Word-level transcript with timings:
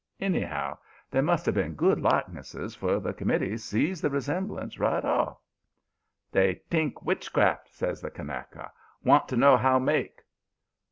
Anyhow 0.19 0.79
they 1.11 1.21
must 1.21 1.45
have 1.45 1.53
been 1.53 1.75
good 1.75 1.99
likenesses, 2.01 2.73
for 2.73 2.99
the 2.99 3.13
committee 3.13 3.55
see 3.57 3.93
the 3.93 4.09
resemblance 4.09 4.79
right 4.79 5.05
off. 5.05 5.37
"'They 6.31 6.55
t'ink 6.71 7.03
witchcraft,' 7.03 7.71
says 7.75 8.01
the 8.01 8.09
Kanaka. 8.09 8.71
'Want 9.03 9.27
to 9.27 9.37
know 9.37 9.57
how 9.57 9.77
make.' 9.77 10.23